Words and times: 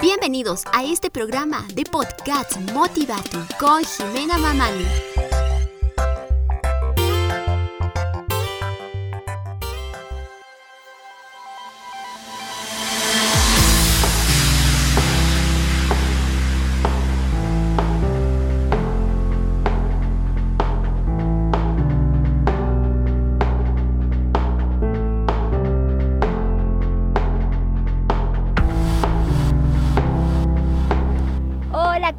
Bienvenidos 0.00 0.64
a 0.72 0.84
este 0.84 1.10
programa 1.10 1.66
de 1.74 1.84
podcast 1.84 2.56
Motivatu 2.72 3.38
con 3.58 3.84
Jimena 3.84 4.38
Mamani. 4.38 4.86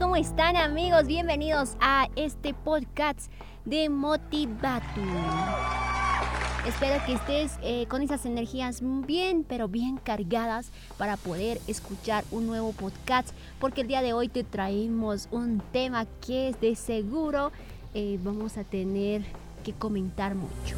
¿Cómo 0.01 0.15
están 0.15 0.57
amigos? 0.57 1.05
Bienvenidos 1.05 1.77
a 1.79 2.07
este 2.15 2.55
podcast 2.55 3.31
de 3.65 3.87
Motivatu. 3.87 4.99
Espero 6.67 7.05
que 7.05 7.13
estés 7.13 7.59
eh, 7.61 7.85
con 7.85 8.01
esas 8.01 8.25
energías 8.25 8.79
bien, 8.81 9.45
pero 9.47 9.67
bien 9.67 9.97
cargadas 9.97 10.71
para 10.97 11.17
poder 11.17 11.61
escuchar 11.67 12.23
un 12.31 12.47
nuevo 12.47 12.71
podcast, 12.71 13.29
porque 13.59 13.81
el 13.81 13.87
día 13.87 14.01
de 14.01 14.13
hoy 14.13 14.27
te 14.27 14.43
traemos 14.43 15.27
un 15.29 15.61
tema 15.71 16.07
que 16.25 16.49
es 16.49 16.59
de 16.59 16.75
seguro 16.75 17.52
eh, 17.93 18.17
vamos 18.23 18.57
a 18.57 18.63
tener 18.63 19.21
que 19.63 19.71
comentar 19.71 20.33
mucho. 20.33 20.77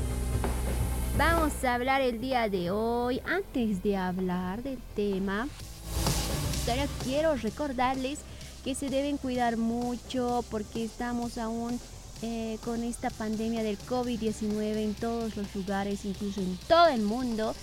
Vamos 1.17 1.63
a 1.63 1.75
hablar 1.75 2.01
el 2.01 2.19
día 2.19 2.49
de 2.49 2.71
hoy. 2.71 3.21
Antes 3.25 3.81
de 3.83 3.95
hablar 3.95 4.63
del 4.63 4.79
tema, 4.97 5.47
quiero 7.03 7.35
recordarles 7.35 8.19
que 8.63 8.75
se 8.75 8.89
deben 8.89 9.17
cuidar 9.17 9.57
mucho 9.57 10.43
porque 10.49 10.85
estamos 10.85 11.37
aún 11.37 11.79
eh, 12.21 12.57
con 12.63 12.83
esta 12.83 13.09
pandemia 13.09 13.63
del 13.63 13.77
COVID-19 13.77 14.77
en 14.77 14.93
todos 14.93 15.35
los 15.35 15.53
lugares, 15.53 16.05
incluso 16.05 16.39
en 16.39 16.57
todo 16.69 16.87
el 16.87 17.01
mundo, 17.01 17.53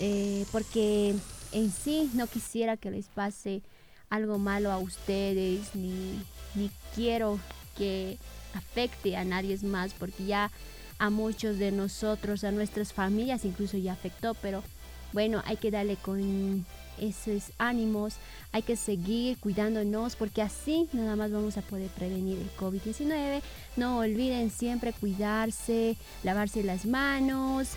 eh, 0.00 0.44
porque 0.50 1.14
en 1.52 1.70
sí 1.70 2.10
no 2.14 2.26
quisiera 2.26 2.76
que 2.76 2.90
les 2.90 3.06
pase 3.06 3.62
algo 4.08 4.38
malo 4.38 4.72
a 4.72 4.78
ustedes, 4.78 5.74
ni, 5.74 6.20
ni 6.56 6.70
quiero 6.96 7.38
que 7.76 8.18
afecte 8.54 9.16
a 9.16 9.24
nadie 9.24 9.56
más, 9.62 9.94
porque 9.94 10.26
ya 10.26 10.50
a 10.98 11.10
muchos 11.10 11.58
de 11.58 11.70
nosotros, 11.70 12.42
a 12.42 12.50
nuestras 12.50 12.92
familias 12.92 13.44
incluso 13.44 13.78
ya 13.78 13.92
afectó, 13.92 14.34
pero 14.34 14.64
bueno, 15.12 15.42
hay 15.46 15.56
que 15.56 15.70
darle 15.70 15.96
con 15.96 16.66
esos 17.00 17.52
ánimos, 17.58 18.16
hay 18.52 18.62
que 18.62 18.76
seguir 18.76 19.38
cuidándonos 19.38 20.16
porque 20.16 20.42
así 20.42 20.88
nada 20.92 21.16
más 21.16 21.32
vamos 21.32 21.56
a 21.56 21.62
poder 21.62 21.88
prevenir 21.90 22.38
el 22.38 22.50
COVID-19. 22.56 23.42
No 23.76 23.98
olviden 23.98 24.50
siempre 24.50 24.92
cuidarse, 24.92 25.96
lavarse 26.22 26.62
las 26.62 26.86
manos, 26.86 27.70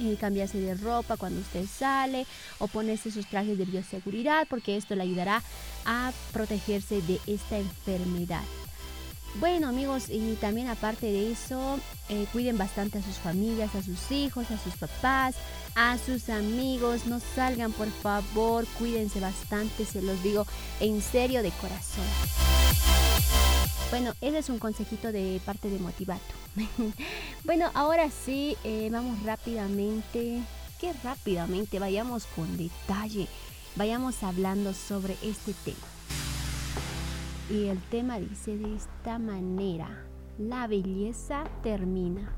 eh, 0.00 0.16
cambiarse 0.18 0.58
de 0.58 0.74
ropa 0.74 1.16
cuando 1.16 1.40
usted 1.40 1.66
sale 1.66 2.26
o 2.58 2.66
ponerse 2.66 3.10
sus 3.10 3.26
trajes 3.26 3.56
de 3.58 3.64
bioseguridad 3.64 4.46
porque 4.48 4.76
esto 4.76 4.96
le 4.96 5.02
ayudará 5.02 5.42
a 5.84 6.12
protegerse 6.32 7.02
de 7.02 7.20
esta 7.26 7.58
enfermedad. 7.58 8.42
Bueno 9.36 9.68
amigos, 9.68 10.10
y 10.10 10.34
también 10.34 10.68
aparte 10.68 11.06
de 11.06 11.32
eso, 11.32 11.78
eh, 12.08 12.26
cuiden 12.32 12.58
bastante 12.58 12.98
a 12.98 13.02
sus 13.02 13.16
familias, 13.16 13.74
a 13.74 13.82
sus 13.82 14.10
hijos, 14.10 14.50
a 14.50 14.58
sus 14.58 14.76
papás, 14.76 15.36
a 15.74 15.96
sus 15.98 16.28
amigos. 16.28 17.06
No 17.06 17.18
salgan 17.34 17.72
por 17.72 17.90
favor, 17.90 18.66
cuídense 18.78 19.20
bastante, 19.20 19.86
se 19.86 20.02
los 20.02 20.22
digo 20.22 20.46
en 20.80 21.00
serio 21.00 21.42
de 21.42 21.50
corazón. 21.50 22.04
Bueno, 23.90 24.14
ese 24.20 24.38
es 24.38 24.48
un 24.48 24.58
consejito 24.58 25.12
de 25.12 25.40
parte 25.44 25.68
de 25.68 25.78
Motivato. 25.78 26.22
bueno, 27.44 27.70
ahora 27.74 28.08
sí, 28.10 28.56
eh, 28.64 28.88
vamos 28.90 29.22
rápidamente. 29.22 30.42
Que 30.80 30.92
rápidamente 31.04 31.78
vayamos 31.78 32.26
con 32.34 32.56
detalle. 32.56 33.28
Vayamos 33.76 34.22
hablando 34.22 34.74
sobre 34.74 35.16
este 35.22 35.52
tema. 35.64 35.86
Y 37.50 37.66
el 37.66 37.80
tema 37.90 38.18
dice 38.18 38.56
de 38.56 38.74
esta 38.76 39.18
manera, 39.18 39.88
la 40.38 40.66
belleza 40.66 41.44
termina. 41.62 42.32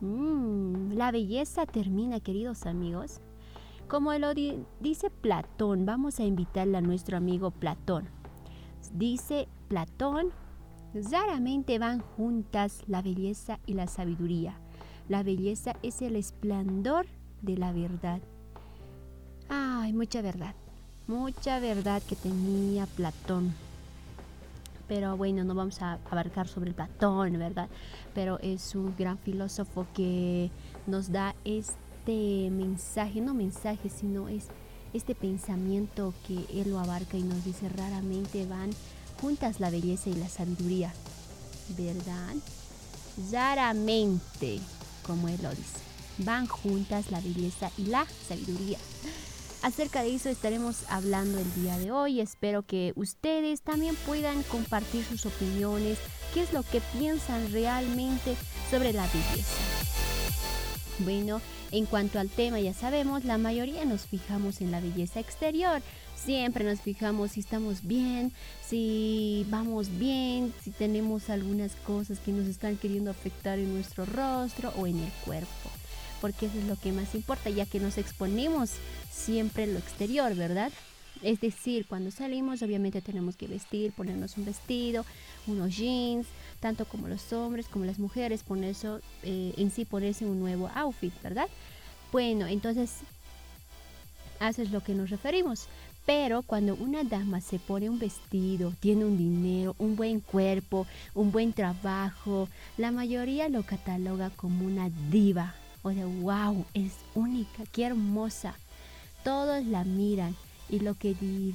Mm, 0.00 0.92
la 0.92 1.10
belleza 1.10 1.66
termina, 1.66 2.20
queridos 2.20 2.66
amigos. 2.66 3.20
Como 3.88 4.12
lo 4.14 4.32
dice 4.34 5.10
Platón, 5.10 5.84
vamos 5.84 6.20
a 6.20 6.24
invitarle 6.24 6.78
a 6.78 6.80
nuestro 6.80 7.16
amigo 7.16 7.50
Platón. 7.50 8.08
Dice 8.94 9.48
Platón, 9.68 10.30
raramente 11.10 11.78
van 11.78 12.00
juntas 12.00 12.84
la 12.86 13.02
belleza 13.02 13.58
y 13.66 13.74
la 13.74 13.88
sabiduría. 13.88 14.54
La 15.08 15.24
belleza 15.24 15.74
es 15.82 16.00
el 16.02 16.14
esplendor 16.14 17.06
de 17.42 17.56
la 17.56 17.72
verdad. 17.72 18.20
Ay, 19.48 19.92
mucha 19.92 20.22
verdad, 20.22 20.54
mucha 21.08 21.58
verdad 21.58 22.00
que 22.08 22.14
tenía 22.14 22.86
Platón 22.86 23.52
pero 24.90 25.16
bueno, 25.16 25.44
no 25.44 25.54
vamos 25.54 25.80
a 25.82 26.00
abarcar 26.10 26.48
sobre 26.48 26.72
Platón, 26.72 27.38
¿verdad? 27.38 27.68
Pero 28.12 28.40
es 28.40 28.74
un 28.74 28.96
gran 28.96 29.18
filósofo 29.18 29.86
que 29.94 30.50
nos 30.88 31.12
da 31.12 31.36
este 31.44 32.50
mensaje, 32.50 33.20
no 33.20 33.32
mensaje, 33.32 33.88
sino 33.88 34.28
es 34.28 34.48
este 34.92 35.14
pensamiento 35.14 36.12
que 36.26 36.44
él 36.60 36.70
lo 36.72 36.80
abarca 36.80 37.16
y 37.16 37.22
nos 37.22 37.44
dice 37.44 37.68
raramente 37.68 38.46
van 38.46 38.70
juntas 39.20 39.60
la 39.60 39.70
belleza 39.70 40.10
y 40.10 40.14
la 40.14 40.28
sabiduría, 40.28 40.92
¿verdad? 41.78 42.34
Raramente, 43.30 44.58
como 45.06 45.28
él 45.28 45.38
lo 45.40 45.50
dice, 45.50 45.78
van 46.18 46.48
juntas 46.48 47.12
la 47.12 47.20
belleza 47.20 47.70
y 47.78 47.84
la 47.84 48.04
sabiduría. 48.26 48.78
Acerca 49.62 50.02
de 50.02 50.14
eso 50.14 50.30
estaremos 50.30 50.84
hablando 50.88 51.38
el 51.38 51.54
día 51.54 51.76
de 51.76 51.90
hoy. 51.90 52.20
Espero 52.20 52.62
que 52.62 52.94
ustedes 52.96 53.60
también 53.60 53.94
puedan 54.06 54.42
compartir 54.44 55.04
sus 55.04 55.26
opiniones, 55.26 55.98
qué 56.32 56.42
es 56.42 56.52
lo 56.54 56.62
que 56.62 56.80
piensan 56.98 57.52
realmente 57.52 58.36
sobre 58.70 58.94
la 58.94 59.06
belleza. 59.08 59.58
Bueno, 61.00 61.42
en 61.72 61.84
cuanto 61.84 62.18
al 62.18 62.30
tema, 62.30 62.58
ya 62.58 62.72
sabemos, 62.72 63.24
la 63.24 63.36
mayoría 63.36 63.84
nos 63.84 64.06
fijamos 64.06 64.62
en 64.62 64.70
la 64.70 64.80
belleza 64.80 65.20
exterior. 65.20 65.82
Siempre 66.16 66.64
nos 66.64 66.80
fijamos 66.80 67.32
si 67.32 67.40
estamos 67.40 67.86
bien, 67.86 68.32
si 68.66 69.46
vamos 69.50 69.98
bien, 69.98 70.54
si 70.62 70.70
tenemos 70.70 71.28
algunas 71.28 71.76
cosas 71.76 72.18
que 72.18 72.32
nos 72.32 72.46
están 72.46 72.76
queriendo 72.76 73.10
afectar 73.10 73.58
en 73.58 73.74
nuestro 73.74 74.06
rostro 74.06 74.72
o 74.78 74.86
en 74.86 75.00
el 75.00 75.12
cuerpo 75.24 75.70
porque 76.20 76.46
eso 76.46 76.58
es 76.58 76.64
lo 76.64 76.76
que 76.76 76.92
más 76.92 77.14
importa, 77.14 77.50
ya 77.50 77.66
que 77.66 77.80
nos 77.80 77.98
exponemos 77.98 78.70
siempre 79.10 79.64
en 79.64 79.74
lo 79.74 79.78
exterior, 79.78 80.34
¿verdad? 80.34 80.72
Es 81.22 81.40
decir, 81.40 81.86
cuando 81.86 82.10
salimos 82.10 82.62
obviamente 82.62 83.02
tenemos 83.02 83.36
que 83.36 83.46
vestir, 83.46 83.92
ponernos 83.92 84.38
un 84.38 84.46
vestido, 84.46 85.04
unos 85.46 85.76
jeans, 85.76 86.26
tanto 86.60 86.86
como 86.86 87.08
los 87.08 87.32
hombres 87.32 87.68
como 87.68 87.84
las 87.84 87.98
mujeres, 87.98 88.42
eso 88.62 89.00
eh, 89.22 89.52
en 89.56 89.70
sí 89.70 89.84
ponerse 89.84 90.24
un 90.24 90.40
nuevo 90.40 90.70
outfit, 90.74 91.12
¿verdad? 91.22 91.48
Bueno, 92.12 92.46
entonces, 92.46 92.96
eso 94.40 94.62
es 94.62 94.70
lo 94.70 94.82
que 94.82 94.94
nos 94.94 95.10
referimos. 95.10 95.68
Pero 96.06 96.42
cuando 96.42 96.74
una 96.74 97.04
dama 97.04 97.40
se 97.40 97.58
pone 97.58 97.90
un 97.90 97.98
vestido, 97.98 98.72
tiene 98.80 99.04
un 99.04 99.16
dinero, 99.16 99.76
un 99.78 99.96
buen 99.96 100.20
cuerpo, 100.20 100.86
un 101.14 101.30
buen 101.30 101.52
trabajo, 101.52 102.48
la 102.78 102.90
mayoría 102.90 103.48
lo 103.48 103.62
cataloga 103.62 104.30
como 104.30 104.66
una 104.66 104.90
diva, 105.10 105.54
o 105.82 105.90
de 105.90 106.04
wow, 106.04 106.64
es 106.74 106.92
única, 107.14 107.64
qué 107.72 107.84
hermosa. 107.84 108.54
Todos 109.24 109.64
la 109.66 109.84
miran 109.84 110.36
y 110.68 110.80
lo 110.80 110.94
que 110.94 111.14
di, 111.14 111.54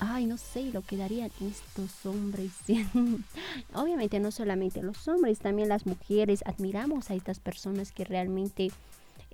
ay, 0.00 0.26
no 0.26 0.36
sé, 0.36 0.70
lo 0.72 0.82
que 0.82 0.96
darían 0.96 1.30
estos 1.40 2.06
hombres. 2.06 2.52
Obviamente 3.74 4.20
no 4.20 4.30
solamente 4.30 4.82
los 4.82 5.06
hombres, 5.08 5.38
también 5.38 5.68
las 5.68 5.86
mujeres 5.86 6.42
admiramos 6.46 7.10
a 7.10 7.14
estas 7.14 7.40
personas 7.40 7.92
que 7.92 8.04
realmente 8.04 8.70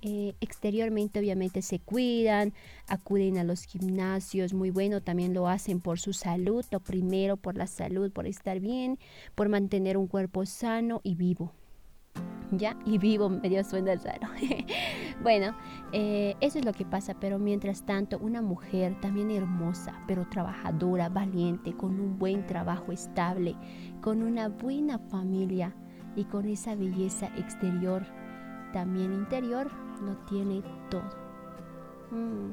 eh, 0.03 0.33
exteriormente 0.41 1.19
obviamente 1.19 1.61
se 1.61 1.77
cuidan, 1.77 2.53
acuden 2.87 3.37
a 3.37 3.43
los 3.43 3.65
gimnasios, 3.65 4.51
muy 4.51 4.71
bueno, 4.71 5.01
también 5.01 5.35
lo 5.35 5.47
hacen 5.47 5.79
por 5.79 5.99
su 5.99 6.13
salud, 6.13 6.65
lo 6.71 6.79
primero 6.79 7.37
por 7.37 7.55
la 7.55 7.67
salud, 7.67 8.11
por 8.11 8.25
estar 8.25 8.59
bien, 8.59 8.97
por 9.35 9.47
mantener 9.47 9.97
un 9.97 10.07
cuerpo 10.07 10.45
sano 10.47 11.01
y 11.03 11.13
vivo. 11.13 11.53
¿Ya? 12.51 12.75
Y 12.85 12.97
vivo 12.97 13.29
medio 13.29 13.63
suena 13.63 13.95
raro. 13.95 14.27
bueno, 15.23 15.55
eh, 15.91 16.35
eso 16.41 16.59
es 16.59 16.65
lo 16.65 16.73
que 16.73 16.85
pasa, 16.85 17.15
pero 17.19 17.39
mientras 17.39 17.83
tanto, 17.83 18.17
una 18.19 18.41
mujer 18.41 18.99
también 19.01 19.31
hermosa, 19.31 19.93
pero 20.07 20.27
trabajadora, 20.29 21.09
valiente, 21.09 21.73
con 21.73 21.99
un 21.99 22.17
buen 22.17 22.45
trabajo 22.45 22.91
estable, 22.91 23.55
con 24.01 24.21
una 24.21 24.49
buena 24.49 24.99
familia 24.99 25.73
y 26.15 26.25
con 26.25 26.47
esa 26.47 26.75
belleza 26.75 27.27
exterior, 27.37 28.05
también 28.73 29.13
interior, 29.13 29.69
lo 30.01 30.15
tiene 30.25 30.61
todo. 30.89 31.21
Mm. 32.11 32.51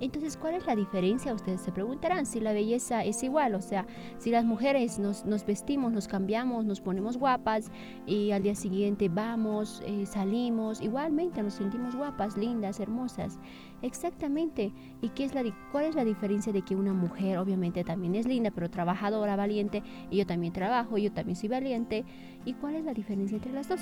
Entonces, 0.00 0.36
¿cuál 0.36 0.54
es 0.54 0.66
la 0.66 0.76
diferencia? 0.76 1.34
Ustedes 1.34 1.60
se 1.60 1.72
preguntarán 1.72 2.26
si 2.26 2.40
la 2.40 2.52
belleza 2.52 3.04
es 3.04 3.22
igual, 3.22 3.54
o 3.54 3.60
sea, 3.60 3.86
si 4.18 4.30
las 4.30 4.44
mujeres 4.44 4.98
nos, 4.98 5.24
vestimos, 5.46 5.92
nos 5.92 6.08
cambiamos, 6.08 6.64
nos 6.64 6.80
ponemos 6.80 7.16
guapas 7.16 7.70
y 8.06 8.30
al 8.30 8.42
día 8.42 8.54
siguiente 8.54 9.08
vamos, 9.08 9.82
eh, 9.86 10.06
salimos, 10.06 10.80
igualmente 10.80 11.42
nos 11.42 11.54
sentimos 11.54 11.96
guapas, 11.96 12.36
lindas, 12.36 12.80
hermosas. 12.80 13.38
Exactamente. 13.82 14.72
¿Y 15.00 15.10
qué 15.10 15.24
es 15.24 15.34
la, 15.34 15.42
cuál 15.72 15.84
es 15.84 15.94
la 15.94 16.04
diferencia 16.04 16.52
de 16.52 16.62
que 16.62 16.74
una 16.74 16.92
mujer 16.92 17.38
obviamente 17.38 17.84
también 17.84 18.14
es 18.14 18.26
linda, 18.26 18.50
pero 18.50 18.70
trabajadora, 18.70 19.36
valiente, 19.36 19.82
y 20.10 20.18
yo 20.18 20.26
también 20.26 20.52
trabajo, 20.52 20.98
yo 20.98 21.12
también 21.12 21.36
soy 21.36 21.48
valiente? 21.48 22.04
¿Y 22.44 22.54
cuál 22.54 22.76
es 22.76 22.84
la 22.84 22.94
diferencia 22.94 23.36
entre 23.36 23.52
las 23.52 23.68
dos? 23.68 23.80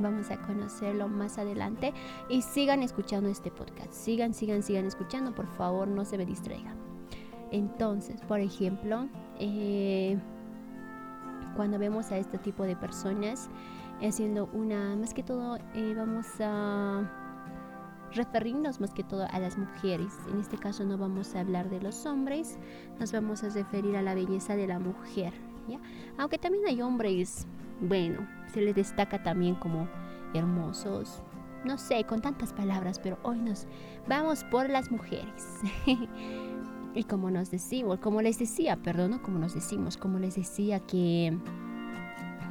Vamos 0.00 0.30
a 0.30 0.36
conocerlo 0.38 1.08
más 1.08 1.38
adelante 1.38 1.92
y 2.28 2.42
sigan 2.42 2.82
escuchando 2.82 3.28
este 3.28 3.50
podcast. 3.50 3.92
Sigan, 3.92 4.32
sigan, 4.32 4.62
sigan 4.62 4.86
escuchando. 4.86 5.34
Por 5.34 5.46
favor, 5.46 5.88
no 5.88 6.04
se 6.04 6.16
me 6.16 6.24
distraigan. 6.24 6.76
Entonces, 7.50 8.20
por 8.22 8.40
ejemplo, 8.40 9.08
eh, 9.38 10.18
cuando 11.54 11.78
vemos 11.78 12.10
a 12.12 12.18
este 12.18 12.38
tipo 12.38 12.64
de 12.64 12.76
personas 12.76 13.50
haciendo 14.00 14.48
una, 14.52 14.96
más 14.96 15.12
que 15.12 15.22
todo, 15.22 15.58
eh, 15.74 15.94
vamos 15.94 16.26
a 16.40 17.10
referirnos 18.14 18.80
más 18.80 18.92
que 18.94 19.04
todo 19.04 19.26
a 19.30 19.38
las 19.38 19.58
mujeres. 19.58 20.12
En 20.32 20.40
este 20.40 20.56
caso 20.56 20.84
no 20.84 20.96
vamos 20.96 21.34
a 21.34 21.40
hablar 21.40 21.68
de 21.68 21.80
los 21.80 22.06
hombres, 22.06 22.58
nos 22.98 23.12
vamos 23.12 23.44
a 23.44 23.50
referir 23.50 23.96
a 23.96 24.02
la 24.02 24.14
belleza 24.14 24.56
de 24.56 24.66
la 24.66 24.78
mujer. 24.78 25.32
¿ya? 25.68 25.78
Aunque 26.18 26.38
también 26.38 26.64
hay 26.66 26.80
hombres 26.80 27.46
bueno, 27.80 28.26
se 28.50 28.60
les 28.60 28.74
destaca 28.74 29.22
también 29.22 29.54
como 29.54 29.88
hermosos. 30.34 31.22
No 31.64 31.76
sé, 31.76 32.04
con 32.04 32.20
tantas 32.20 32.52
palabras, 32.52 32.98
pero 32.98 33.18
hoy 33.22 33.38
nos 33.38 33.66
vamos 34.08 34.44
por 34.44 34.70
las 34.70 34.90
mujeres. 34.90 35.60
y 36.94 37.04
como 37.04 37.30
nos 37.30 37.50
decimos, 37.50 37.98
como 38.00 38.22
les 38.22 38.38
decía, 38.38 38.76
perdón, 38.76 39.18
como 39.18 39.38
nos 39.38 39.54
decimos, 39.54 39.96
como 39.96 40.18
les 40.18 40.36
decía 40.36 40.80
que 40.80 41.36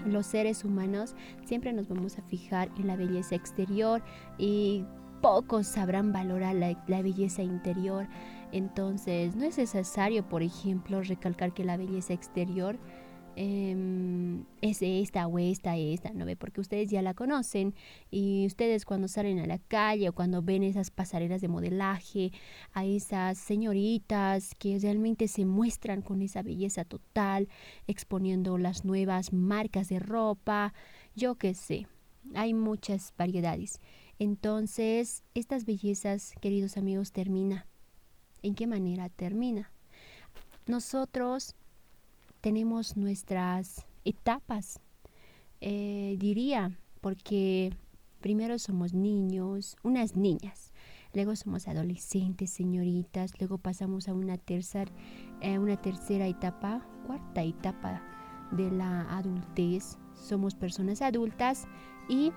los 0.06 0.26
seres 0.26 0.64
humanos 0.64 1.16
siempre 1.44 1.74
nos 1.74 1.88
vamos 1.88 2.18
a 2.18 2.22
fijar 2.24 2.70
en 2.78 2.88
la 2.88 2.96
belleza 2.96 3.36
exterior 3.36 4.02
y 4.38 4.86
pocos 5.22 5.68
sabrán 5.68 6.12
valorar 6.12 6.56
la, 6.56 7.02
belleza 7.02 7.42
interior. 7.42 8.08
Entonces, 8.52 9.36
no 9.36 9.46
es 9.46 9.58
necesario, 9.58 10.28
por 10.28 10.42
ejemplo, 10.42 11.02
recalcar 11.02 11.54
que 11.54 11.64
la 11.64 11.78
belleza 11.78 12.14
exterior 12.14 12.80
Em, 13.42 14.44
es 14.62 14.82
esta 14.82 15.26
o 15.26 15.40
esta, 15.40 15.78
esta, 15.78 16.12
¿no 16.12 16.26
ve? 16.26 16.36
Porque 16.36 16.60
ustedes 16.60 16.90
ya 16.90 17.02
la 17.02 17.14
conocen 17.14 17.74
y 18.12 18.46
ustedes 18.46 18.84
cuando 18.84 19.08
salen 19.08 19.40
a 19.40 19.46
la 19.46 19.60
calle 19.60 20.10
o 20.10 20.14
cuando 20.14 20.42
ven 20.42 20.62
esas 20.62 20.92
pasarelas 20.92 21.40
de 21.40 21.48
modelaje, 21.48 22.34
a 22.74 22.84
esas 22.84 23.38
señoritas 23.38 24.56
que 24.56 24.78
realmente 24.78 25.30
se 25.30 25.46
muestran 25.46 26.02
con 26.02 26.22
esa 26.22 26.42
belleza 26.42 26.84
total, 26.84 27.48
exponiendo 27.88 28.58
las 28.58 28.84
nuevas 28.84 29.32
marcas 29.32 29.88
de 29.88 30.00
ropa, 30.00 30.74
yo 31.16 31.36
qué 31.36 31.54
sé, 31.54 31.88
hay 32.36 32.54
muchas 32.54 33.14
variedades. 33.18 33.80
Entonces, 34.20 35.24
estas 35.34 35.64
bellezas, 35.64 36.34
queridos 36.42 36.76
amigos, 36.76 37.14
termina. 37.14 37.68
¿En 38.42 38.54
qué 38.54 38.68
manera 38.68 39.08
termina? 39.08 39.72
Nosotros 40.66 41.56
tenemos 42.42 42.98
nuestras 42.98 43.86
etapas, 44.06 44.80
eh, 45.62 46.16
diría, 46.20 46.78
porque 47.02 47.74
primero 48.22 48.60
somos 48.60 48.94
niños, 48.94 49.78
unas 49.84 50.16
niñas, 50.16 50.72
luego 51.14 51.36
somos 51.36 51.68
adolescentes, 51.68 52.50
señoritas, 52.50 53.34
luego 53.40 53.58
pasamos 53.58 54.08
a 54.08 54.14
una 54.14 54.38
tercera, 54.38 54.92
eh, 55.42 55.60
una 55.60 55.82
tercera 55.82 56.28
etapa, 56.28 56.86
cuarta 57.06 57.44
etapa 57.44 58.02
de 58.52 58.72
la 58.72 59.18
adultez, 59.18 59.98
somos 60.16 60.56
personas 60.56 61.02
adultas 61.02 61.68
y 62.08 62.32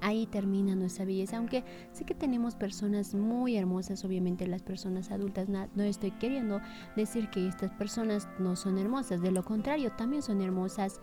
ahí 0.00 0.26
termina 0.26 0.74
nuestra 0.74 1.04
belleza. 1.04 1.38
Aunque 1.38 1.64
sé 1.92 2.04
que 2.04 2.14
tenemos 2.14 2.54
personas 2.54 3.14
muy 3.14 3.56
hermosas, 3.56 4.04
obviamente 4.04 4.46
las 4.46 4.62
personas 4.62 5.10
adultas, 5.10 5.48
no, 5.48 5.82
estoy 5.82 6.10
queriendo 6.12 6.60
decir 6.96 7.30
que 7.30 7.46
estas 7.46 7.70
personas 7.72 8.28
no 8.38 8.56
son 8.56 8.78
hermosas, 8.78 9.20
de 9.20 9.30
lo 9.30 9.44
contrario, 9.44 9.92
también 9.92 10.22
son 10.22 10.40
hermosas 10.40 11.00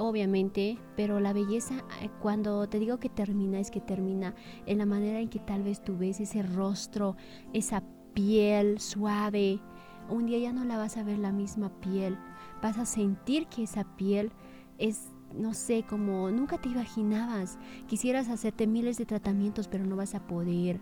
obviamente, 0.00 0.78
pero 0.96 1.18
la 1.18 1.32
belleza 1.32 1.84
eh, 2.00 2.08
cuando 2.20 2.68
te 2.68 2.78
digo 2.78 2.98
que 2.98 3.08
termina 3.08 3.58
es 3.58 3.72
que 3.72 3.80
termina 3.80 4.32
en 4.66 4.78
la 4.78 4.86
manera 4.86 5.18
en 5.18 5.28
que 5.28 5.40
tal 5.40 5.64
vez 5.64 5.82
tú 5.82 5.98
ves 5.98 6.20
ese 6.20 6.42
rostro, 6.44 7.16
esa 7.52 7.82
piel 8.14 8.78
suave. 8.78 9.60
Un 10.08 10.26
día 10.26 10.38
ya 10.38 10.52
no 10.52 10.64
la 10.64 10.78
vas 10.78 10.96
a 10.96 11.02
ver 11.02 11.18
la 11.18 11.32
misma 11.32 11.70
piel, 11.80 12.16
vas 12.62 12.78
a 12.78 12.86
sentir 12.86 13.48
que 13.48 13.64
esa 13.64 13.96
piel 13.96 14.30
es 14.78 15.10
no 15.34 15.54
sé, 15.54 15.84
como 15.88 16.30
nunca 16.30 16.58
te 16.58 16.68
imaginabas. 16.68 17.58
Quisieras 17.86 18.28
hacerte 18.28 18.66
miles 18.66 18.98
de 18.98 19.06
tratamientos, 19.06 19.68
pero 19.68 19.84
no 19.84 19.96
vas 19.96 20.14
a 20.14 20.26
poder. 20.26 20.80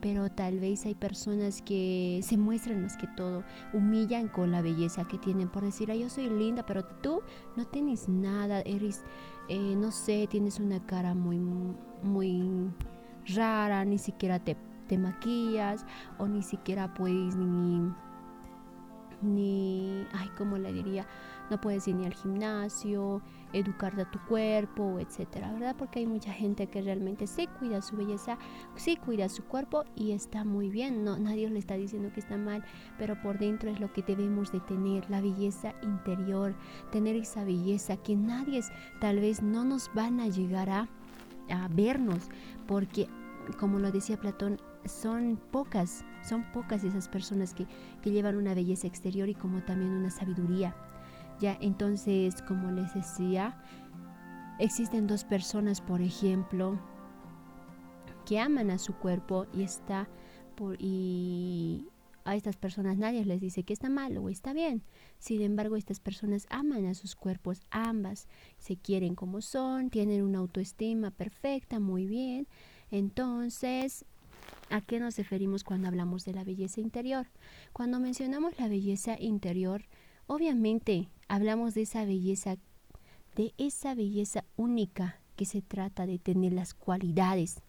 Pero 0.00 0.30
tal 0.30 0.60
vez 0.60 0.86
hay 0.86 0.94
personas 0.94 1.60
que 1.62 2.20
se 2.22 2.38
muestran 2.38 2.82
más 2.82 2.96
que 2.96 3.06
todo, 3.06 3.44
humillan 3.74 4.28
con 4.28 4.50
la 4.50 4.62
belleza 4.62 5.06
que 5.06 5.18
tienen 5.18 5.50
por 5.50 5.62
decir, 5.62 5.92
yo 5.92 6.08
soy 6.08 6.30
linda, 6.30 6.64
pero 6.64 6.84
tú 6.84 7.20
no 7.56 7.66
tienes 7.66 8.08
nada, 8.08 8.62
eres, 8.62 9.04
eh, 9.48 9.76
no 9.76 9.90
sé, 9.90 10.26
tienes 10.30 10.58
una 10.58 10.84
cara 10.86 11.14
muy, 11.14 11.38
muy 12.02 12.70
rara, 13.34 13.84
ni 13.84 13.98
siquiera 13.98 14.38
te, 14.38 14.56
te 14.88 14.96
maquillas 14.96 15.84
o 16.18 16.26
ni 16.26 16.42
siquiera 16.42 16.94
puedes 16.94 17.36
ni, 17.36 17.92
ni, 19.22 20.06
ay, 20.12 20.30
¿cómo 20.38 20.56
le 20.56 20.72
diría? 20.72 21.06
No 21.50 21.60
puedes 21.60 21.86
ir 21.88 21.96
ni 21.96 22.06
al 22.06 22.14
gimnasio, 22.14 23.22
educar 23.52 23.98
a 24.00 24.10
tu 24.10 24.18
cuerpo, 24.26 24.98
etcétera, 24.98 25.52
¿verdad? 25.52 25.76
Porque 25.78 26.00
hay 26.00 26.06
mucha 26.06 26.32
gente 26.32 26.68
que 26.68 26.82
realmente 26.82 27.26
sí 27.26 27.48
cuida 27.58 27.82
su 27.82 27.96
belleza, 27.96 28.38
sí 28.76 28.96
cuida 28.96 29.28
su 29.28 29.44
cuerpo 29.44 29.84
y 29.96 30.12
está 30.12 30.44
muy 30.44 30.68
bien, 30.68 31.04
no 31.04 31.18
nadie 31.18 31.48
le 31.50 31.58
está 31.58 31.74
diciendo 31.74 32.10
que 32.12 32.20
está 32.20 32.36
mal, 32.36 32.64
pero 32.98 33.20
por 33.20 33.38
dentro 33.38 33.70
es 33.70 33.80
lo 33.80 33.92
que 33.92 34.02
debemos 34.02 34.52
de 34.52 34.60
tener, 34.60 35.08
la 35.10 35.20
belleza 35.20 35.74
interior, 35.82 36.54
tener 36.92 37.16
esa 37.16 37.44
belleza 37.44 37.96
que 37.96 38.16
nadie 38.16 38.60
tal 39.00 39.20
vez 39.20 39.42
no 39.42 39.64
nos 39.64 39.92
van 39.94 40.20
a 40.20 40.28
llegar 40.28 40.68
a, 40.70 40.88
a 41.50 41.68
vernos, 41.68 42.28
porque 42.66 43.08
como 43.58 43.78
lo 43.78 43.90
decía 43.90 44.18
Platón, 44.18 44.58
son 44.84 45.38
pocas, 45.50 46.04
son 46.22 46.44
pocas 46.52 46.84
esas 46.84 47.08
personas 47.08 47.54
que, 47.54 47.66
que 48.02 48.10
llevan 48.10 48.36
una 48.36 48.54
belleza 48.54 48.86
exterior 48.86 49.28
y 49.28 49.34
como 49.34 49.62
también 49.62 49.92
una 49.92 50.10
sabiduría. 50.10 50.74
Ya, 51.40 51.56
entonces, 51.60 52.42
como 52.42 52.70
les 52.70 52.92
decía, 52.94 53.56
existen 54.58 55.06
dos 55.06 55.24
personas, 55.24 55.80
por 55.80 56.02
ejemplo, 56.02 56.78
que 58.26 58.38
aman 58.38 58.70
a 58.70 58.78
su 58.78 58.94
cuerpo 58.94 59.46
y 59.54 59.62
está 59.62 60.08
por 60.54 60.76
y 60.78 61.88
a 62.24 62.36
estas 62.36 62.56
personas 62.56 62.98
nadie 62.98 63.24
les 63.24 63.40
dice 63.40 63.62
que 63.62 63.72
está 63.72 63.88
mal 63.88 64.18
o 64.18 64.28
está 64.28 64.52
bien. 64.52 64.82
Sin 65.18 65.40
embargo, 65.40 65.76
estas 65.76 65.98
personas 65.98 66.46
aman 66.50 66.84
a 66.86 66.94
sus 66.94 67.16
cuerpos, 67.16 67.62
ambas 67.70 68.28
se 68.58 68.76
quieren 68.76 69.14
como 69.14 69.40
son, 69.40 69.90
tienen 69.90 70.22
una 70.22 70.38
autoestima 70.38 71.10
perfecta, 71.10 71.80
muy 71.80 72.06
bien. 72.06 72.46
Entonces, 72.90 74.04
¿a 74.68 74.80
qué 74.82 75.00
nos 75.00 75.16
referimos 75.16 75.64
cuando 75.64 75.88
hablamos 75.88 76.24
de 76.24 76.34
la 76.34 76.44
belleza 76.44 76.80
interior? 76.80 77.26
Cuando 77.72 77.98
mencionamos 77.98 78.58
la 78.58 78.68
belleza 78.68 79.16
interior, 79.18 79.84
obviamente 80.30 81.08
hablamos 81.26 81.74
de 81.74 81.82
esa 81.82 82.04
belleza, 82.04 82.56
de 83.34 83.52
esa 83.58 83.96
belleza 83.96 84.44
única 84.54 85.20
que 85.34 85.44
se 85.44 85.60
trata 85.60 86.06
de 86.06 86.20
tener 86.20 86.52
las 86.52 86.72
cualidades. 86.72 87.62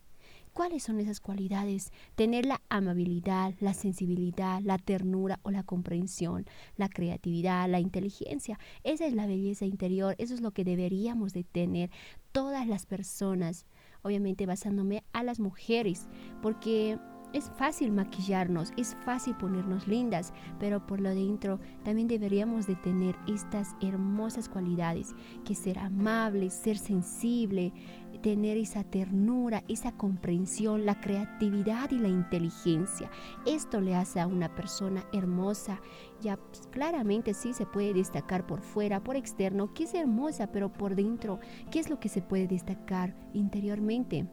¿Cuáles 0.53 0.83
son 0.83 0.99
esas 0.99 1.21
cualidades? 1.21 1.91
Tener 2.13 2.45
la 2.45 2.61
amabilidad, 2.69 3.55
la 3.61 3.73
sensibilidad, 3.73 4.61
la 4.61 4.77
ternura 4.77 5.39
o 5.41 5.49
la 5.49 5.63
comprensión, 5.63 6.45
la 6.77 6.87
creatividad, 6.87 7.67
la 7.67 7.79
inteligencia. 7.79 8.59
Esa 8.83 9.07
es 9.07 9.13
la 9.13 9.25
belleza 9.25 9.65
interior, 9.65 10.13
eso 10.19 10.35
es 10.35 10.41
lo 10.41 10.51
que 10.51 10.63
deberíamos 10.63 11.33
de 11.33 11.43
tener 11.43 11.89
todas 12.31 12.67
las 12.67 12.85
personas, 12.85 13.65
obviamente 14.03 14.45
basándome 14.45 15.03
a 15.13 15.23
las 15.23 15.39
mujeres, 15.39 16.07
porque 16.43 16.99
es 17.33 17.49
fácil 17.57 17.91
maquillarnos, 17.91 18.73
es 18.77 18.95
fácil 19.05 19.35
ponernos 19.35 19.87
lindas, 19.87 20.33
pero 20.59 20.85
por 20.85 20.99
lo 20.99 21.09
dentro 21.09 21.59
también 21.83 22.07
deberíamos 22.07 22.67
de 22.67 22.75
tener 22.75 23.15
estas 23.27 23.75
hermosas 23.81 24.49
cualidades, 24.49 25.15
que 25.45 25.55
ser 25.55 25.79
amable, 25.79 26.49
ser 26.49 26.77
sensible, 26.77 27.73
tener 28.21 28.57
esa 28.57 28.83
ternura, 28.83 29.63
esa 29.67 29.91
comprensión, 29.93 30.85
la 30.85 30.99
creatividad 30.99 31.91
y 31.91 31.97
la 31.97 32.07
inteligencia. 32.07 33.09
Esto 33.45 33.81
le 33.81 33.95
hace 33.95 34.19
a 34.19 34.27
una 34.27 34.53
persona 34.53 35.05
hermosa. 35.13 35.81
Ya 36.21 36.37
pues, 36.37 36.67
claramente 36.71 37.33
sí 37.33 37.53
se 37.53 37.65
puede 37.65 37.93
destacar 37.93 38.45
por 38.45 38.61
fuera, 38.61 39.03
por 39.03 39.15
externo, 39.15 39.73
que 39.73 39.85
es 39.85 39.93
hermosa, 39.93 40.51
pero 40.51 40.71
por 40.71 40.95
dentro, 40.95 41.39
¿qué 41.71 41.79
es 41.79 41.89
lo 41.89 41.99
que 41.99 42.09
se 42.09 42.21
puede 42.21 42.47
destacar 42.47 43.15
interiormente? 43.33 44.27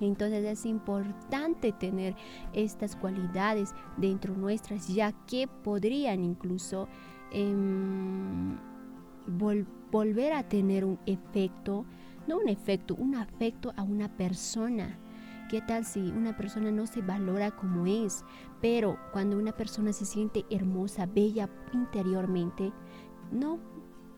Entonces 0.00 0.44
es 0.44 0.66
importante 0.66 1.72
tener 1.72 2.16
estas 2.52 2.96
cualidades 2.96 3.74
dentro 3.96 4.34
nuestras, 4.34 4.88
ya 4.88 5.12
que 5.26 5.46
podrían 5.46 6.24
incluso 6.24 6.88
em, 7.32 8.56
volver 9.90 10.32
a 10.32 10.48
tener 10.48 10.84
un 10.84 10.98
efecto, 11.06 11.84
no 12.26 12.38
un 12.38 12.48
efecto, 12.48 12.94
un 12.94 13.14
afecto 13.14 13.72
a 13.76 13.82
una 13.82 14.08
persona. 14.16 14.98
¿Qué 15.50 15.60
tal 15.60 15.84
si 15.84 16.00
una 16.12 16.36
persona 16.36 16.70
no 16.70 16.86
se 16.86 17.02
valora 17.02 17.50
como 17.50 17.84
es? 17.84 18.24
Pero 18.60 18.96
cuando 19.12 19.36
una 19.36 19.52
persona 19.52 19.92
se 19.92 20.04
siente 20.04 20.44
hermosa, 20.48 21.06
bella 21.06 21.50
interiormente, 21.72 22.72
no, 23.32 23.58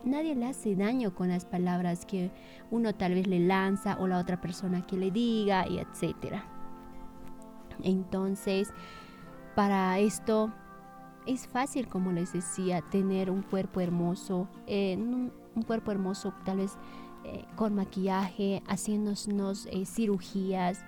nadie 0.05 0.35
le 0.35 0.47
hace 0.47 0.77
daño 0.77 1.15
con 1.15 1.29
las 1.29 1.45
palabras 1.45 2.07
que 2.07 2.31
uno 2.71 2.95
tal 2.95 3.15
vez 3.15 3.27
le 3.27 3.41
lanza 3.41 3.97
o 3.99 4.07
la 4.07 4.19
otra 4.19 4.41
persona 4.41 4.87
que 4.87 4.97
le 4.97 5.11
diga 5.11 5.67
y 5.69 5.79
etcétera. 5.79 6.45
Entonces, 7.83 8.73
para 9.55 9.99
esto 9.99 10.53
es 11.27 11.47
fácil, 11.47 11.89
como 11.89 12.13
les 12.13 12.33
decía, 12.33 12.83
tener 12.83 13.31
un 13.31 13.43
cuerpo 13.43 13.81
hermoso, 13.81 14.49
eh, 14.67 14.97
un, 14.99 15.33
cuerpo 15.67 15.91
hermoso 15.91 16.33
tal 16.45 16.59
vez 16.59 16.77
eh, 17.25 17.45
con 17.57 17.75
maquillaje, 17.75 18.63
haciéndonos 18.67 19.67
eh, 19.71 19.85
cirugías. 19.87 20.85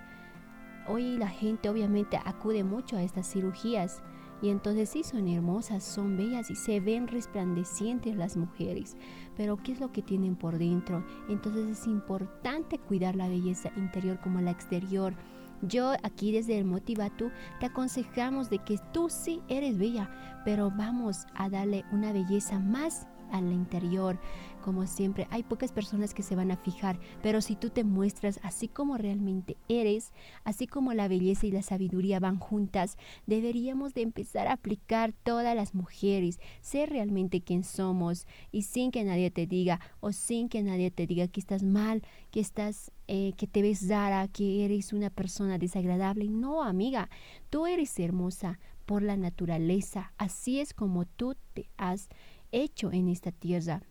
Hoy 0.87 1.17
la 1.17 1.29
gente 1.29 1.69
obviamente 1.69 2.19
acude 2.23 2.63
mucho 2.63 2.97
a 2.97 3.03
estas 3.03 3.31
cirugías 3.31 4.03
y 4.45 4.49
entonces 4.51 4.89
sí 4.89 5.03
son 5.03 5.27
hermosas, 5.27 5.83
son 5.83 6.17
bellas 6.17 6.51
y 6.51 6.55
se 6.55 6.79
ven 6.79 7.07
resplandecientes 7.07 8.15
las 8.15 8.37
mujeres. 8.37 8.95
Pero 9.35 9.57
¿qué 9.57 9.71
es 9.71 9.79
lo 9.79 9.91
que 9.91 10.03
tienen 10.03 10.35
por 10.35 10.59
dentro? 10.59 11.03
Entonces 11.29 11.79
es 11.79 11.87
importante 11.87 12.77
cuidar 12.77 13.15
la 13.15 13.27
belleza 13.27 13.71
interior 13.75 14.19
como 14.21 14.41
la 14.41 14.51
exterior. 14.51 15.15
Yo 15.63 15.93
aquí 16.03 16.31
desde 16.31 16.59
el 16.59 16.65
Motivatu 16.65 17.31
te 17.59 17.65
aconsejamos 17.65 18.51
de 18.51 18.59
que 18.59 18.77
tú 18.93 19.09
sí 19.09 19.41
eres 19.47 19.79
bella, 19.79 20.11
pero 20.45 20.69
vamos 20.69 21.25
a 21.33 21.49
darle 21.49 21.83
una 21.91 22.13
belleza 22.13 22.59
más 22.59 23.07
al 23.31 23.51
interior. 23.51 24.19
Como 24.63 24.87
siempre, 24.87 25.27
hay 25.29 25.43
pocas 25.43 25.71
personas 25.71 26.15
que 26.15 26.23
se 26.23 26.35
van 26.35 26.49
a 26.49 26.57
fijar, 26.57 26.99
pero 27.21 27.41
si 27.41 27.55
tú 27.55 27.69
te 27.69 27.83
muestras 27.83 28.39
así 28.41 28.67
como 28.67 28.97
realmente 28.97 29.57
eres, 29.69 30.11
así 30.43 30.65
como 30.65 30.93
la 30.93 31.07
belleza 31.07 31.45
y 31.45 31.51
la 31.51 31.61
sabiduría 31.61 32.19
van 32.19 32.39
juntas, 32.39 32.97
deberíamos 33.27 33.93
de 33.93 34.01
empezar 34.01 34.47
a 34.47 34.53
aplicar 34.53 35.13
todas 35.23 35.55
las 35.55 35.75
mujeres, 35.75 36.39
ser 36.61 36.89
realmente 36.89 37.41
quien 37.41 37.63
somos 37.63 38.25
y 38.51 38.63
sin 38.63 38.89
que 38.89 39.03
nadie 39.03 39.29
te 39.29 39.45
diga 39.45 39.79
o 39.99 40.11
sin 40.11 40.49
que 40.49 40.63
nadie 40.63 40.89
te 40.89 41.05
diga 41.05 41.27
que 41.27 41.39
estás 41.39 41.61
mal, 41.61 42.01
que 42.31 42.39
estás 42.39 42.91
eh, 43.07 43.33
que 43.37 43.45
te 43.45 43.61
ves 43.61 43.87
rara, 43.87 44.27
que 44.27 44.65
eres 44.65 44.91
una 44.93 45.11
persona 45.11 45.59
desagradable. 45.59 46.27
No, 46.27 46.63
amiga, 46.63 47.09
tú 47.51 47.67
eres 47.67 47.99
hermosa 47.99 48.59
por 48.85 49.03
la 49.03 49.15
naturaleza. 49.15 50.11
Así 50.17 50.59
es 50.59 50.73
como 50.73 51.05
tú 51.05 51.35
te 51.53 51.69
has 51.77 52.09
hecho 52.55 52.91
en 52.91 53.09
esta 53.09 53.31
tierra. 53.31 53.81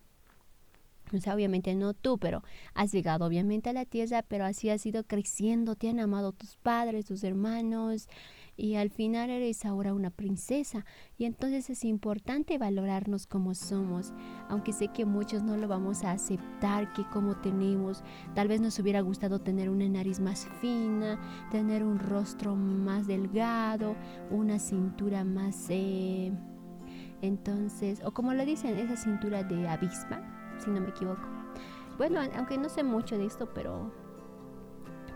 O 1.12 1.21
sea, 1.21 1.35
obviamente 1.35 1.75
no 1.75 1.92
tú, 1.92 2.18
pero 2.18 2.42
has 2.75 2.90
llegado 2.90 3.26
obviamente 3.26 3.71
a 3.71 3.75
la 3.75 3.85
tierra, 3.85 4.25
pero 4.26 4.44
así 4.44 4.71
has 4.71 4.85
ido 4.87 5.04
creciendo, 5.04 5.76
te 5.76 5.90
han 5.90 6.00
amado 6.00 6.33
tus 6.33 6.56
padres, 6.56 7.06
tus 7.06 7.23
hermanos, 7.25 8.09
y 8.56 8.76
al 8.76 8.90
final 8.90 9.30
eres 9.30 9.64
ahora 9.64 9.92
una 9.92 10.11
princesa. 10.11 10.87
Y 11.18 11.26
entonces 11.26 11.68
es 11.71 11.85
importante 11.85 12.56
valorarnos 12.56 13.26
como 13.26 13.54
somos, 13.54 14.12
aunque 14.49 14.73
sé 14.73 14.88
que 14.88 15.04
muchos 15.04 15.42
no 15.42 15.56
lo 15.56 15.68
vamos 15.68 16.02
a 16.04 16.12
aceptar, 16.12 16.92
que 16.94 17.04
como 17.11 17.37
tenemos, 17.37 18.02
tal 18.35 18.49
vez 18.49 18.61
nos 18.61 18.78
hubiera 18.78 19.02
gustado 19.02 19.40
tener 19.40 19.68
una 19.68 19.88
nariz 19.88 20.21
más 20.21 20.49
fina, 20.61 21.21
tener 21.50 21.85
un 21.85 21.99
rostro 21.99 22.56
más 22.56 23.06
delgado, 23.06 23.94
una 24.30 24.59
cintura 24.59 25.23
más... 25.23 25.66
Eh, 25.68 26.33
entonces, 27.25 28.02
o 28.04 28.12
como 28.12 28.35
lo 28.35 28.45
dicen, 28.45 28.78
esa 28.78 28.97
cintura 28.97 29.43
de 29.43 29.66
avispa, 29.69 30.21
si 30.59 30.71
no 30.71 30.81
me 30.81 30.88
equivoco. 30.88 31.23
Bueno, 31.97 32.21
aunque 32.37 32.59
no 32.59 32.69
sé 32.69 32.83
mucho 32.83 33.16
de 33.16 33.26
esto, 33.26 33.49
pero 33.54 33.90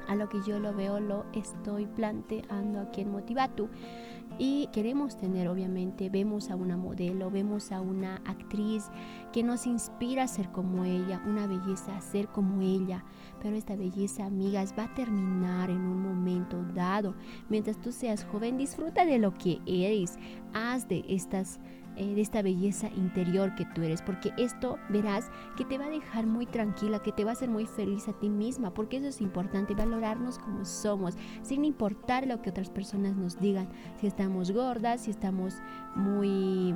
a 0.09 0.15
lo 0.15 0.29
que 0.29 0.41
yo 0.43 0.59
lo 0.59 0.75
veo, 0.75 1.01
lo 1.01 1.27
estoy 1.35 1.87
planteando 1.87 2.81
aquí 2.81 3.03
en 3.03 3.13
Motivatu. 3.13 3.69
Y 4.39 4.69
queremos 4.73 5.17
tener, 5.17 5.49
obviamente, 5.49 6.09
vemos 6.09 6.51
a 6.51 6.57
una 6.57 6.77
modelo, 6.77 7.31
vemos 7.31 7.73
a 7.73 7.81
una 7.81 8.17
actriz 8.25 8.89
que 9.33 9.43
nos 9.43 9.67
inspira 9.67 10.23
a 10.23 10.29
ser 10.29 10.51
como 10.51 10.85
ella, 10.85 11.21
una 11.27 11.47
belleza 11.47 11.97
a 11.97 12.01
ser 12.01 12.29
como 12.29 12.63
ella. 12.63 13.05
Pero 13.43 13.57
esta 13.57 13.77
belleza, 13.77 14.25
amigas, 14.25 14.75
va 14.79 14.85
a 14.85 14.95
terminar 14.95 15.71
en 15.71 15.81
un 15.81 16.03
momento 16.03 16.63
dado. 16.75 17.15
Mientras 17.49 17.79
tú 17.79 17.93
seas 17.93 18.25
joven, 18.25 18.57
disfruta 18.57 19.05
de 19.05 19.19
lo 19.19 19.35
que 19.35 19.61
eres. 19.67 20.19
Haz 20.55 20.89
de 20.89 21.05
estas 21.09 21.61
eh, 21.99 22.15
de 22.15 22.21
esta 22.21 22.43
belleza 22.43 22.89
interior 22.97 23.55
que 23.55 23.65
tú 23.67 23.83
eres, 23.83 24.03
porque 24.03 24.33
esto 24.39 24.79
verás 24.89 25.31
que 25.57 25.65
te 25.65 25.79
va 25.79 25.87
a 25.87 25.91
dejar 25.91 26.27
muy 26.27 26.47
tranquila, 26.47 27.03
que 27.03 27.13
te 27.13 27.25
va 27.25 27.31
a 27.31 27.33
hacer 27.33 27.51
muy 27.51 27.67
feliz 27.67 28.09
a 28.09 28.13
ti 28.13 28.29
misma, 28.29 28.73
porque 28.73 28.99
eso 28.99 29.09
es 29.09 29.21
importante, 29.21 29.75
valorarnos 29.75 30.39
como 30.39 30.65
somos, 30.65 31.17
sin 31.43 31.65
importar 31.65 32.27
lo 32.27 32.41
que 32.41 32.51
otras 32.51 32.71
personas 32.71 33.17
nos 33.17 33.39
digan, 33.41 33.69
si 34.01 34.07
estamos 34.07 34.53
gordas, 34.53 35.03
si 35.03 35.11
estamos 35.11 35.55
muy 35.97 36.75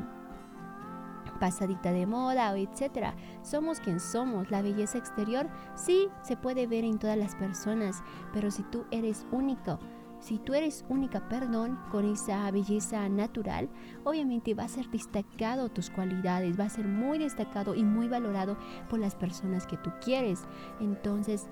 pasadita 1.43 1.93
de 1.93 2.07
moda 2.07 2.53
o 2.53 2.57
etcétera. 2.57 3.15
Somos 3.43 3.81
quien 3.81 3.99
somos. 3.99 4.51
La 4.51 4.63
belleza 4.63 4.99
exterior 4.99 5.49
sí 5.75 6.09
se 6.23 6.37
puede 6.37 6.67
ver 6.67 6.85
en 6.85 6.99
todas 6.99 7.17
las 7.17 7.35
personas, 7.35 8.03
pero 8.33 8.51
si 8.51 8.63
tú 8.63 8.85
eres 8.91 9.27
único, 9.33 9.79
si 10.23 10.39
tú 10.39 10.55
eres 10.55 10.85
única, 10.89 11.29
perdón, 11.29 11.79
con 11.91 12.05
esa 12.05 12.49
belleza 12.53 13.09
natural, 13.09 13.69
obviamente 14.05 14.55
va 14.55 14.65
a 14.65 14.69
ser 14.69 14.89
destacado 14.89 15.69
tus 15.69 15.91
cualidades, 15.91 16.59
va 16.59 16.65
a 16.65 16.71
ser 16.71 16.87
muy 16.87 17.19
destacado 17.19 17.75
y 17.75 17.83
muy 17.83 18.07
valorado 18.07 18.57
por 18.89 19.01
las 19.01 19.17
personas 19.17 19.67
que 19.67 19.77
tú 19.79 19.91
quieres. 20.01 20.45
Entonces, 20.81 21.49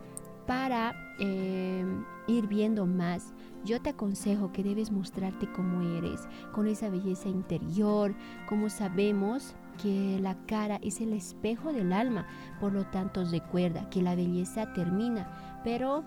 para 0.46 0.94
eh, 1.18 1.84
ir 2.28 2.46
viendo 2.46 2.86
más, 2.86 3.34
yo 3.64 3.82
te 3.82 3.90
aconsejo 3.90 4.52
que 4.52 4.62
debes 4.62 4.92
mostrarte 4.92 5.50
como 5.52 5.82
eres, 5.96 6.28
con 6.52 6.68
esa 6.68 6.88
belleza 6.90 7.28
interior, 7.28 8.14
como 8.48 8.70
sabemos 8.70 9.56
que 9.82 10.18
la 10.20 10.36
cara 10.46 10.78
es 10.82 11.00
el 11.00 11.12
espejo 11.12 11.72
del 11.72 11.92
alma, 11.92 12.26
por 12.60 12.72
lo 12.72 12.84
tanto 12.86 13.24
recuerda 13.24 13.90
que 13.90 14.00
la 14.00 14.14
belleza 14.14 14.72
termina, 14.72 15.60
pero 15.64 16.04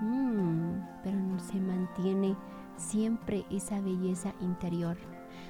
Mm, 0.00 0.80
pero 1.02 1.18
no 1.18 1.38
se 1.38 1.60
mantiene 1.60 2.36
siempre 2.76 3.44
esa 3.50 3.80
belleza 3.80 4.34
interior. 4.40 4.96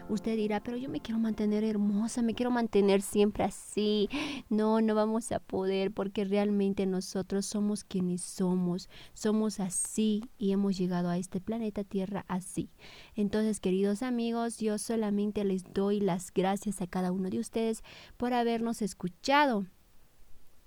Usted 0.08 0.36
dirá, 0.36 0.60
pero 0.60 0.76
yo 0.76 0.88
me 0.88 1.00
quiero 1.00 1.20
mantener 1.20 1.62
hermosa, 1.62 2.20
me 2.22 2.34
quiero 2.34 2.50
mantener 2.50 3.00
siempre 3.00 3.44
así. 3.44 4.08
No, 4.48 4.80
no 4.80 4.96
vamos 4.96 5.30
a 5.30 5.38
poder 5.38 5.92
porque 5.92 6.24
realmente 6.24 6.84
nosotros 6.84 7.46
somos 7.46 7.84
quienes 7.84 8.20
somos. 8.20 8.88
Somos 9.14 9.60
así 9.60 10.24
y 10.38 10.50
hemos 10.50 10.76
llegado 10.76 11.08
a 11.08 11.18
este 11.18 11.40
planeta 11.40 11.84
Tierra 11.84 12.24
así. 12.26 12.68
Entonces, 13.14 13.60
queridos 13.60 14.02
amigos, 14.02 14.58
yo 14.58 14.78
solamente 14.78 15.44
les 15.44 15.62
doy 15.72 16.00
las 16.00 16.32
gracias 16.32 16.82
a 16.82 16.88
cada 16.88 17.12
uno 17.12 17.30
de 17.30 17.38
ustedes 17.38 17.84
por 18.16 18.32
habernos 18.32 18.82
escuchado. 18.82 19.66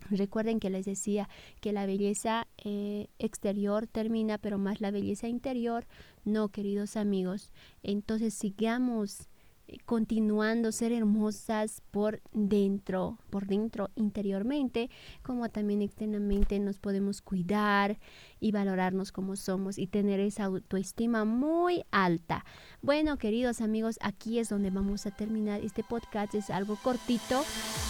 Recuerden 0.10 0.60
que 0.60 0.70
les 0.70 0.86
decía 0.86 1.30
que 1.62 1.74
la 1.74 1.86
belleza 1.86 2.48
eh, 2.58 3.08
exterior 3.20 3.88
termina, 3.88 4.38
pero 4.38 4.58
más 4.58 4.82
la 4.82 4.92
belleza 4.92 5.28
interior, 5.28 5.86
no, 6.26 6.50
queridos 6.50 6.98
amigos. 6.98 7.52
Entonces 7.84 8.34
sigamos 8.34 9.30
eh, 9.68 9.78
continuando 9.86 10.72
ser 10.72 10.92
hermosas 10.92 11.82
por 11.92 12.22
dentro, 12.34 13.18
por 13.30 13.48
dentro 13.48 13.90
interiormente, 13.96 14.90
como 15.22 15.50
también 15.50 15.82
externamente 15.82 16.60
nos 16.60 16.80
podemos 16.80 17.22
cuidar 17.22 17.98
y 18.44 18.52
valorarnos 18.52 19.14
como 19.14 19.38
somos 19.38 19.78
y 19.78 19.88
tener 19.88 20.20
esa 20.20 20.44
autoestima 20.44 21.24
muy 21.24 21.86
alta. 21.92 22.44
Bueno, 22.82 23.18
queridos 23.18 23.62
amigos, 23.62 23.98
aquí 24.02 24.38
es 24.38 24.50
donde 24.50 24.70
vamos 24.70 25.06
a 25.06 25.12
terminar 25.12 25.62
este 25.62 25.82
podcast. 25.82 26.36
Es 26.36 26.50
algo 26.50 26.76
cortito 26.76 27.42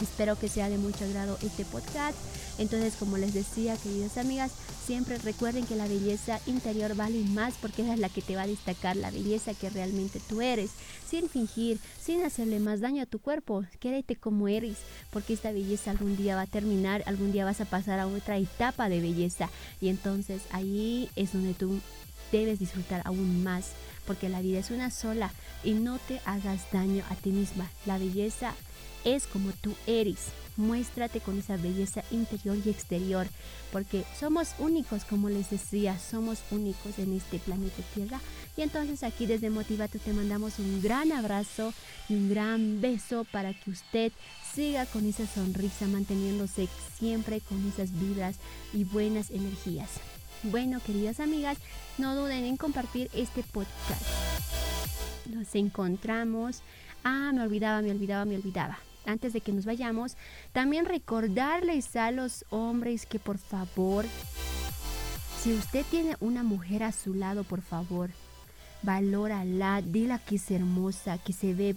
Espero 0.00 0.38
que 0.38 0.48
sea 0.48 0.68
de 0.68 0.78
mucho 0.78 1.04
agrado 1.04 1.38
este 1.42 1.64
podcast. 1.64 2.16
Entonces, 2.58 2.94
como 2.98 3.16
les 3.16 3.32
decía, 3.32 3.76
queridas 3.76 4.18
amigas, 4.18 4.52
siempre 4.86 5.18
recuerden 5.18 5.66
que 5.66 5.76
la 5.76 5.88
belleza 5.88 6.40
interior 6.46 6.94
vale 6.94 7.20
más 7.24 7.54
porque 7.60 7.82
esa 7.82 7.94
es 7.94 8.00
la 8.00 8.08
que 8.08 8.22
te 8.22 8.36
va 8.36 8.42
a 8.42 8.46
destacar, 8.46 8.96
la 8.96 9.10
belleza 9.10 9.54
que 9.54 9.70
realmente 9.70 10.20
tú 10.28 10.42
eres, 10.42 10.70
sin 11.08 11.28
fingir, 11.28 11.78
sin 12.02 12.22
hacerle 12.22 12.60
más 12.60 12.80
daño 12.80 13.02
a 13.02 13.06
tu 13.06 13.18
cuerpo. 13.18 13.64
Quédate 13.78 14.16
como 14.16 14.48
eres, 14.48 14.78
porque 15.10 15.32
esta 15.32 15.52
belleza 15.52 15.90
algún 15.90 16.16
día 16.16 16.36
va 16.36 16.42
a 16.42 16.46
terminar, 16.46 17.02
algún 17.06 17.32
día 17.32 17.44
vas 17.44 17.60
a 17.60 17.66
pasar 17.66 17.98
a 17.98 18.06
otra 18.06 18.36
etapa 18.36 18.88
de 18.88 19.00
belleza. 19.00 19.48
Y 19.80 19.88
entonces 19.88 20.42
ahí 20.50 21.10
es 21.16 21.32
donde 21.32 21.54
tú 21.54 21.80
debes 22.32 22.58
disfrutar 22.58 23.02
aún 23.04 23.42
más, 23.42 23.70
porque 24.06 24.28
la 24.28 24.40
vida 24.40 24.58
es 24.58 24.70
una 24.70 24.90
sola 24.90 25.32
y 25.62 25.72
no 25.72 25.98
te 25.98 26.20
hagas 26.24 26.60
daño 26.72 27.04
a 27.10 27.14
ti 27.14 27.30
misma. 27.30 27.70
La 27.86 27.98
belleza 27.98 28.54
es 29.04 29.26
como 29.26 29.52
tú 29.52 29.74
eres. 29.86 30.28
Muéstrate 30.56 31.20
con 31.20 31.38
esa 31.38 31.56
belleza 31.56 32.02
interior 32.10 32.58
y 32.62 32.68
exterior, 32.68 33.26
porque 33.72 34.04
somos 34.18 34.50
únicos, 34.58 35.04
como 35.04 35.30
les 35.30 35.48
decía, 35.48 35.98
somos 35.98 36.40
únicos 36.50 36.98
en 36.98 37.14
este 37.14 37.38
planeta 37.38 37.82
Tierra. 37.94 38.20
Y 38.56 38.62
entonces 38.62 39.02
aquí 39.02 39.24
desde 39.24 39.48
Motivate 39.48 39.98
te 39.98 40.12
mandamos 40.12 40.58
un 40.58 40.82
gran 40.82 41.12
abrazo 41.12 41.72
y 42.08 42.14
un 42.14 42.28
gran 42.28 42.80
beso 42.80 43.24
para 43.32 43.54
que 43.54 43.70
usted 43.70 44.12
siga 44.54 44.84
con 44.86 45.06
esa 45.06 45.26
sonrisa, 45.26 45.86
manteniéndose 45.86 46.68
siempre 46.98 47.40
con 47.40 47.66
esas 47.66 47.98
vibras 47.98 48.36
y 48.74 48.84
buenas 48.84 49.30
energías. 49.30 49.88
Bueno, 50.42 50.80
queridas 50.84 51.20
amigas, 51.20 51.56
no 51.96 52.14
duden 52.14 52.44
en 52.44 52.56
compartir 52.56 53.10
este 53.14 53.42
podcast. 53.44 54.02
Nos 55.26 55.54
encontramos. 55.54 56.62
Ah, 57.04 57.30
me 57.32 57.42
olvidaba, 57.42 57.80
me 57.80 57.90
olvidaba, 57.90 58.24
me 58.24 58.36
olvidaba 58.36 58.78
antes 59.06 59.32
de 59.32 59.40
que 59.40 59.52
nos 59.52 59.64
vayamos, 59.64 60.16
también 60.52 60.84
recordarles 60.84 61.96
a 61.96 62.10
los 62.10 62.44
hombres 62.50 63.06
que 63.06 63.18
por 63.18 63.38
favor, 63.38 64.04
si 65.40 65.54
usted 65.54 65.84
tiene 65.90 66.16
una 66.20 66.42
mujer 66.42 66.82
a 66.82 66.92
su 66.92 67.14
lado, 67.14 67.44
por 67.44 67.62
favor, 67.62 68.10
valórala, 68.82 69.82
dile 69.82 70.18
que 70.26 70.36
es 70.36 70.50
hermosa, 70.50 71.18
que 71.18 71.32
se 71.32 71.54
ve 71.54 71.76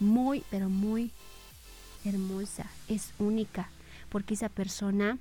muy, 0.00 0.44
pero 0.50 0.68
muy 0.68 1.10
hermosa, 2.04 2.66
es 2.88 3.12
única, 3.18 3.70
porque 4.10 4.34
esa 4.34 4.48
persona, 4.48 5.18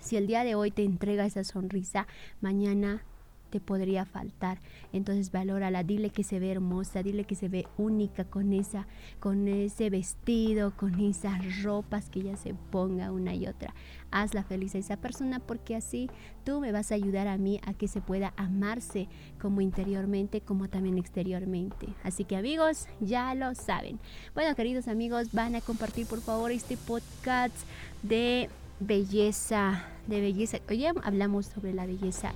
si 0.00 0.16
el 0.16 0.26
día 0.26 0.44
de 0.44 0.54
hoy 0.54 0.70
te 0.70 0.84
entrega 0.84 1.26
esa 1.26 1.44
sonrisa, 1.44 2.06
mañana 2.40 3.02
te 3.50 3.60
podría 3.60 4.04
faltar. 4.06 4.58
Entonces 4.92 5.30
valórala, 5.30 5.82
dile 5.82 6.10
que 6.10 6.24
se 6.24 6.38
ve 6.38 6.50
hermosa, 6.50 7.02
dile 7.02 7.24
que 7.24 7.34
se 7.34 7.48
ve 7.48 7.66
única 7.76 8.24
con 8.24 8.52
esa, 8.52 8.86
con 9.18 9.48
ese 9.48 9.90
vestido, 9.90 10.76
con 10.76 10.98
esas 11.00 11.62
ropas 11.62 12.08
que 12.08 12.20
ella 12.20 12.36
se 12.36 12.54
ponga 12.54 13.12
una 13.12 13.34
y 13.34 13.46
otra. 13.46 13.74
Hazla 14.10 14.42
feliz 14.42 14.74
a 14.74 14.78
esa 14.78 14.96
persona 14.96 15.38
porque 15.40 15.76
así 15.76 16.08
tú 16.44 16.60
me 16.60 16.72
vas 16.72 16.90
a 16.90 16.94
ayudar 16.94 17.28
a 17.28 17.38
mí 17.38 17.60
a 17.64 17.74
que 17.74 17.88
se 17.88 18.00
pueda 18.00 18.32
amarse 18.36 19.08
como 19.40 19.60
interiormente 19.60 20.40
como 20.40 20.68
también 20.68 20.98
exteriormente. 20.98 21.88
Así 22.02 22.24
que 22.24 22.36
amigos, 22.36 22.86
ya 23.00 23.34
lo 23.34 23.54
saben. 23.54 23.98
Bueno, 24.34 24.54
queridos 24.54 24.88
amigos, 24.88 25.32
van 25.32 25.54
a 25.54 25.60
compartir 25.60 26.06
por 26.06 26.20
favor 26.20 26.50
este 26.50 26.76
podcast 26.76 27.54
de 28.02 28.48
belleza, 28.80 29.84
de 30.06 30.20
belleza. 30.20 30.58
Hoy 30.68 30.86
hablamos 30.86 31.46
sobre 31.46 31.72
la 31.74 31.86
belleza 31.86 32.32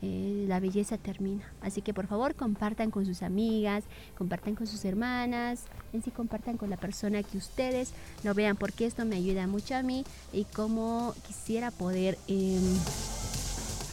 eh, 0.00 0.44
la 0.46 0.60
belleza 0.60 0.96
termina. 0.96 1.44
Así 1.60 1.82
que 1.82 1.92
por 1.92 2.06
favor 2.06 2.34
compartan 2.34 2.90
con 2.90 3.04
sus 3.04 3.22
amigas, 3.22 3.84
compartan 4.16 4.54
con 4.54 4.66
sus 4.66 4.84
hermanas, 4.84 5.64
en 5.92 6.02
sí 6.02 6.10
compartan 6.10 6.56
con 6.56 6.70
la 6.70 6.76
persona 6.76 7.22
que 7.22 7.36
ustedes 7.36 7.92
lo 8.22 8.34
vean, 8.34 8.56
porque 8.56 8.86
esto 8.86 9.04
me 9.04 9.16
ayuda 9.16 9.46
mucho 9.46 9.74
a 9.74 9.82
mí 9.82 10.04
y 10.32 10.44
como 10.44 11.14
quisiera 11.26 11.70
poder, 11.70 12.16
em, 12.28 12.62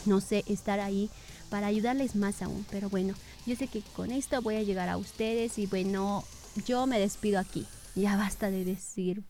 no 0.06 0.22
sé, 0.22 0.44
estar 0.48 0.80
ahí 0.80 1.10
para 1.50 1.68
ayudarles 1.68 2.16
más 2.16 2.42
aún. 2.42 2.66
Pero 2.70 2.90
bueno, 2.90 3.16
yo 3.46 3.56
sé 3.56 3.68
que 3.68 3.82
con 3.96 4.12
esto 4.12 4.42
voy 4.42 4.56
a 4.56 4.64
llegar 4.64 4.90
a 4.90 4.98
ustedes 4.98 5.58
y 5.58 5.66
bueno, 5.66 6.24
yo 6.66 6.86
me 6.86 7.00
despido 7.00 7.40
aquí. 7.40 7.66
Ya 7.96 8.18
basta 8.18 8.52
de 8.52 8.66
decir 8.66 9.24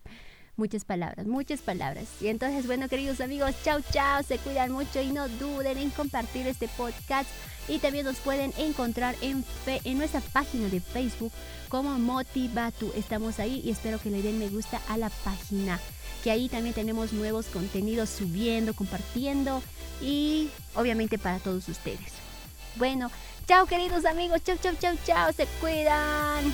muchas 0.58 0.86
palabras, 0.86 1.26
muchas 1.26 1.62
palabras. 1.62 2.06
Y 2.22 2.28
entonces, 2.28 2.66
bueno, 2.66 2.88
queridos 2.88 3.22
amigos, 3.22 3.52
chao, 3.64 3.80
chao, 3.92 4.24
se 4.24 4.38
cuidan 4.38 4.72
mucho 4.72 5.02
y 5.02 5.08
no 5.08 5.28
duden 5.28 5.78
en 5.78 5.90
compartir 5.90 6.48
este 6.48 6.68
podcast. 6.68 7.30
Y 7.68 7.80
también 7.80 8.06
nos 8.06 8.18
pueden 8.18 8.54
encontrar 8.58 9.16
en, 9.22 9.44
en 9.66 9.98
nuestra 9.98 10.22
página 10.22 10.70
de 10.70 10.80
Facebook 10.80 11.32
como 11.70 11.98
Motivatu. 11.98 12.92
Estamos 12.96 13.40
ahí 13.40 13.62
y 13.66 13.72
espero 13.72 14.00
que 14.00 14.12
le 14.12 14.22
den 14.22 14.38
me 14.38 14.50
gusta 14.50 14.80
a 14.88 14.98
la 14.98 15.10
página. 15.10 15.80
Que 16.24 16.32
ahí 16.32 16.48
también 16.48 16.76
tenemos 16.76 17.12
nuevos 17.12 17.48
contenidos 17.48 18.10
subiendo, 18.10 18.74
compartiendo 18.74 19.62
y 20.02 20.50
obviamente 20.76 21.18
para 21.18 21.40
todos 21.40 21.68
ustedes. 21.70 22.14
Bueno, 22.76 23.10
chao 23.48 23.66
queridos 23.66 24.06
amigos, 24.06 24.44
chao, 24.44 24.58
chao, 24.62 24.74
chao, 24.80 24.96
chao, 25.06 25.32
se 25.34 25.46
cuidan. 25.60 26.54